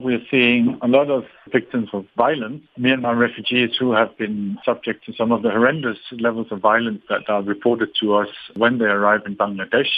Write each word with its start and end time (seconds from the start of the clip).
We're 0.00 0.22
seeing 0.30 0.78
a 0.80 0.88
lot 0.88 1.10
of 1.10 1.24
victims 1.52 1.90
of 1.92 2.06
violence, 2.16 2.62
Myanmar 2.78 3.18
refugees 3.18 3.76
who 3.78 3.92
have 3.92 4.16
been 4.16 4.56
subject 4.64 5.04
to 5.04 5.12
some 5.12 5.30
of 5.30 5.42
the 5.42 5.50
horrendous 5.50 5.98
levels 6.12 6.46
of 6.50 6.60
violence 6.60 7.02
that 7.10 7.28
are 7.28 7.42
reported 7.42 7.90
to 8.00 8.14
us 8.14 8.28
when 8.56 8.78
they 8.78 8.86
arrive 8.86 9.20
in 9.26 9.36
Bangladesh. 9.36 9.90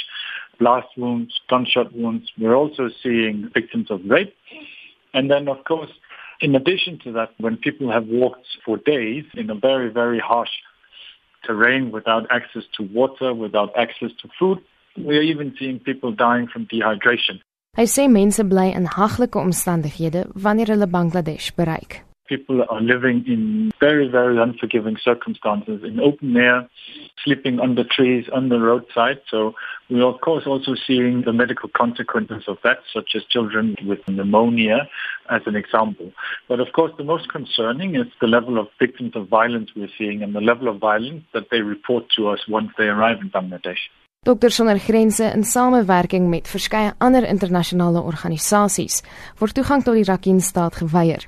Blast 0.59 0.89
wounds, 0.97 1.41
gunshot 1.49 1.95
wounds. 1.95 2.29
We're 2.37 2.57
also 2.57 2.91
seeing 3.01 3.49
victims 3.55 3.93
of 3.93 4.01
rape. 4.05 4.35
And 5.15 5.31
then, 5.31 5.47
of 5.47 5.63
course, 5.63 5.91
in 6.41 6.57
addition 6.57 6.99
to 7.05 7.13
that, 7.13 7.31
when 7.39 7.57
people 7.57 7.93
have 7.93 8.09
walked 8.09 8.49
for 8.65 8.79
days 8.79 9.23
in 9.35 9.51
a 9.51 9.55
very, 9.55 9.89
very 9.89 10.19
harsh 10.19 10.51
terrain 11.45 11.93
without 11.93 12.27
access 12.29 12.65
to 12.77 12.83
water, 12.83 13.33
without 13.33 13.71
access 13.79 14.11
to 14.21 14.29
food, 14.37 14.59
we're 14.97 15.23
even 15.23 15.55
seeing 15.61 15.79
people 15.79 16.11
dying 16.11 16.49
from 16.49 16.67
dehydration. 16.67 17.41
Hy 17.79 17.87
sê 17.89 18.05
mense 18.07 18.45
bly 18.45 18.67
in 18.79 18.85
haglike 18.85 19.39
omstandighede 19.41 20.23
wanneer 20.45 20.71
hulle 20.73 20.89
Bangladesh 20.95 21.47
bereik. 21.61 22.03
People 22.29 22.61
are 22.69 22.83
living 22.83 23.25
in 23.27 23.73
very, 23.81 24.09
very 24.09 24.37
unforgiving 24.37 24.99
circumstances 25.03 25.81
in 25.83 25.99
open 25.99 26.37
air, 26.37 26.69
sleeping 27.25 27.61
under 27.61 27.83
trees, 27.83 28.29
on 28.31 28.51
the 28.51 28.59
roadside. 28.61 29.23
So 29.31 29.55
we're 29.89 30.05
of 30.05 30.21
course 30.21 30.47
also 30.47 30.75
seeing 30.87 31.23
the 31.23 31.33
medical 31.33 31.71
consequences 31.71 32.45
of 32.47 32.59
that, 32.63 32.81
such 32.93 33.17
as 33.17 33.25
children 33.31 33.75
with 33.87 34.07
pneumonia 34.07 34.87
as 35.31 35.41
an 35.47 35.57
example. 35.57 36.13
But 36.49 36.61
of 36.61 36.75
course 36.75 36.93
the 36.99 37.05
most 37.05 37.33
concerning 37.33 37.95
is 37.95 38.09
the 38.21 38.33
level 38.37 38.59
of 38.59 38.69
victims 38.79 39.17
of 39.17 39.29
violence 39.29 39.71
we're 39.75 39.97
seeing 39.97 40.23
and 40.23 40.35
the 40.35 40.43
level 40.43 40.69
of 40.69 40.77
violence 40.77 41.25
that 41.33 41.49
they 41.51 41.63
report 41.63 42.05
to 42.17 42.29
us 42.29 42.41
once 42.47 42.71
they 42.77 42.89
arrive 42.89 43.23
in 43.23 43.31
Bangladesh. 43.31 43.89
Dokters 44.23 44.55
sonder 44.55 44.79
grense 44.79 45.25
in 45.35 45.43
samewerking 45.43 46.29
met 46.31 46.47
verskeie 46.47 46.93
ander 47.03 47.25
internasionale 47.27 47.99
organisasies 48.07 49.01
word 49.41 49.57
toegang 49.57 49.83
tot 49.83 49.99
die 49.99 50.05
Rakhine-staat 50.07 50.79
geweier. 50.79 51.25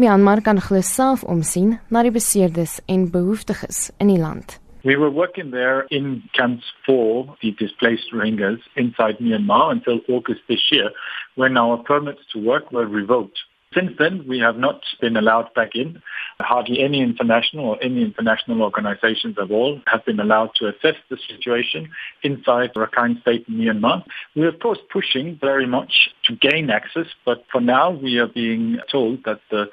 Myanmar 0.00 0.40
kan 0.40 0.62
glo 0.64 0.80
self 0.80 1.26
omsien 1.34 1.74
na 1.92 2.00
die 2.00 2.14
beseerdes 2.14 2.78
en 2.88 3.04
behoeftiges 3.12 3.90
in 4.00 4.14
die 4.14 4.22
land. 4.22 4.56
We 4.80 4.96
were 4.96 5.12
working 5.12 5.52
there 5.52 5.84
in 5.90 6.22
camps 6.32 6.72
for 6.86 7.36
the 7.42 7.52
displaced 7.60 8.16
Rohingyas 8.16 8.64
inside 8.80 9.20
Myanmar 9.20 9.68
until 9.76 10.00
August 10.08 10.40
this 10.48 10.64
year 10.72 10.88
when 11.36 11.60
our 11.60 11.76
permits 11.84 12.24
to 12.32 12.40
work 12.40 12.72
were 12.72 12.88
revoked. 12.88 13.44
Since 13.74 13.92
then, 13.98 14.24
we 14.26 14.38
have 14.38 14.56
not 14.56 14.80
been 15.00 15.16
allowed 15.16 15.52
back 15.54 15.74
in. 15.74 16.00
Hardly 16.40 16.82
any 16.82 17.00
international 17.00 17.64
or 17.66 17.78
any 17.82 18.02
international 18.02 18.62
organizations 18.62 19.36
at 19.38 19.50
all 19.50 19.80
have 19.86 20.04
been 20.04 20.20
allowed 20.20 20.50
to 20.56 20.68
assess 20.68 20.96
the 21.08 21.18
situation 21.28 21.90
inside 22.22 22.74
Rakhine 22.74 23.20
State 23.20 23.44
in 23.48 23.54
Myanmar. 23.54 24.04
We're 24.34 24.48
of 24.48 24.58
course 24.60 24.80
pushing 24.92 25.38
very 25.40 25.66
much 25.66 25.92
to 26.24 26.36
gain 26.36 26.70
access, 26.70 27.06
but 27.24 27.44
for 27.50 27.60
now 27.60 27.90
we 27.90 28.18
are 28.18 28.28
being 28.28 28.78
told 28.90 29.24
that 29.24 29.40
the 29.50 29.68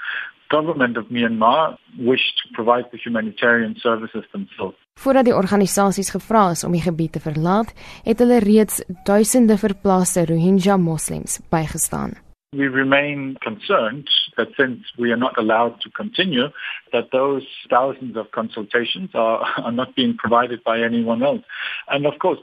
government 0.49 0.97
of 0.97 1.05
Myanmar 1.05 1.77
wish 1.97 2.25
to 2.43 2.53
provide 2.53 2.85
the 2.91 2.97
humanitarian 2.97 3.75
services 3.79 4.23
themselves. 4.31 4.77
Voordat 4.99 5.25
die 5.25 5.35
organisasies 5.35 6.09
gevra 6.11 6.49
is 6.51 6.63
om 6.67 6.73
die 6.75 6.83
gebied 6.83 7.13
te 7.15 7.21
verlaat, 7.23 7.71
het 8.03 8.19
hulle 8.19 8.41
reeds 8.43 8.81
duisende 9.07 9.55
verplaaste 9.57 10.25
Rohingya 10.27 10.77
moslems 10.77 11.39
bygestaan. 11.49 12.17
We 12.51 12.67
remain 12.67 13.37
concerned 13.43 14.09
that 14.35 14.47
since 14.57 14.79
we 14.97 15.11
are 15.11 15.17
not 15.17 15.37
allowed 15.37 15.81
to 15.81 15.89
continue, 15.91 16.47
that 16.91 17.11
those 17.11 17.43
thousands 17.69 18.17
of 18.17 18.31
consultations 18.31 19.11
are, 19.13 19.45
are 19.63 19.71
not 19.71 19.95
being 19.95 20.17
provided 20.17 20.63
by 20.63 20.81
anyone 20.81 21.21
else. 21.21 21.43
And 21.89 22.07
of 22.07 22.17
course, 22.17 22.39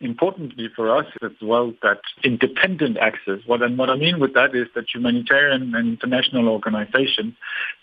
importantly 0.00 0.68
for 0.74 0.96
us 0.96 1.06
as 1.24 1.32
well 1.42 1.72
that 1.82 1.98
independent 2.22 2.96
access 2.98 3.40
what 3.46 3.62
and 3.62 3.76
what 3.76 3.90
I 3.90 3.96
mean 3.96 4.20
with 4.20 4.32
that 4.34 4.54
is 4.54 4.68
that 4.76 4.84
humanitarian 4.94 5.74
and 5.74 5.88
international 5.88 6.48
organizations 6.48 7.34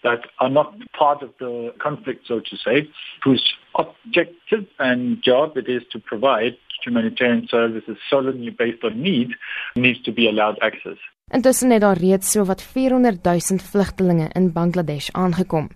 that 0.01 0.21
are 0.39 0.49
not 0.49 0.75
part 0.97 1.21
of 1.23 1.31
the 1.39 1.73
conflict 1.79 2.25
so 2.25 2.39
to 2.39 2.55
say 2.55 2.87
whose 3.21 3.53
objective 3.77 4.65
and 4.79 5.21
job 5.21 5.57
it 5.57 5.67
is 5.67 5.83
to 5.91 5.99
provide 5.99 6.55
humanitarian 6.85 7.47
services 7.47 7.97
solely 8.09 8.49
based 8.49 8.83
on 8.83 9.01
need 9.01 9.35
needs 9.75 10.01
to 10.01 10.11
be 10.11 10.27
allowed 10.27 10.57
access 10.61 10.99
Intussen 11.33 11.71
het 11.71 11.81
daar 11.81 11.97
reeds 11.97 12.31
so 12.31 12.43
wat 12.45 12.61
400 12.63 13.23
000 13.23 13.39
vlugtelinge 13.71 14.29
in 14.33 14.51
Bangladesh 14.53 15.09
aangekom. 15.11 15.69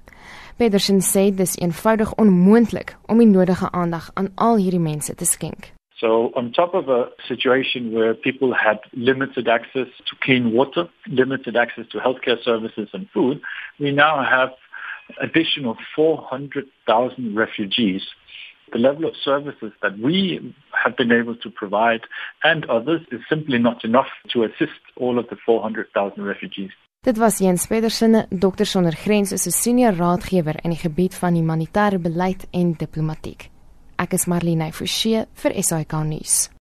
Pedersen 0.57 1.01
sê 1.01 1.35
dis 1.35 1.57
eenvoudig 1.57 2.13
onmoontlik 2.13 2.97
om 3.05 3.17
die 3.17 3.27
nodige 3.27 3.71
aandag 3.71 4.11
aan 4.13 4.29
al 4.35 4.57
hierdie 4.57 4.79
mense 4.79 5.15
te 5.15 5.25
skenk. 5.25 5.71
So 5.95 6.29
on 6.33 6.51
top 6.51 6.73
of 6.73 6.87
a 6.87 7.09
situation 7.17 7.91
where 7.91 8.13
people 8.13 8.53
had 8.53 8.79
limited 8.91 9.47
access 9.47 9.87
to 10.05 10.15
clean 10.19 10.51
water, 10.51 10.87
limited 11.05 11.55
access 11.55 11.87
to 11.87 11.99
healthcare 11.99 12.41
services 12.41 12.89
and 12.93 13.09
food, 13.09 13.41
we 13.79 13.91
now 13.91 14.23
have 14.23 14.53
additional 15.17 15.77
400,000 15.95 17.35
refugees 17.35 18.03
the 18.71 18.79
level 18.79 19.05
of 19.05 19.15
services 19.23 19.71
that 19.81 19.97
we 19.99 20.53
have 20.83 20.95
been 20.95 21.11
able 21.11 21.35
to 21.35 21.49
provide 21.49 22.03
and 22.43 22.65
others 22.69 23.01
is 23.11 23.21
simply 23.29 23.57
not 23.57 23.83
enough 23.83 24.11
to 24.33 24.43
assist 24.43 24.81
all 24.95 25.19
of 25.19 25.27
the 25.29 25.37
400,000 25.45 26.23
refugees. 26.23 26.71
Dit 27.01 27.17
was 27.17 27.39
Jens 27.39 27.67
Pedersen, 27.67 28.25
dokter 28.29 28.65
sonder 28.65 28.95
grense 29.03 29.37
se 29.37 29.51
senior 29.51 29.95
raadgewer 29.95 30.59
in 30.63 30.73
die 30.75 30.81
gebied 30.81 31.15
van 31.15 31.33
humanitêre 31.33 31.99
beleid 31.99 32.43
en 32.51 32.73
diplomatiek. 32.75 33.47
Ek 33.95 34.13
is 34.13 34.27
Marlene 34.27 34.71
Forsie 34.75 35.23
vir 35.43 35.55
SAK 35.63 35.95
nuus. 36.03 36.49